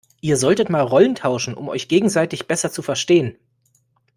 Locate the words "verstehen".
2.81-3.35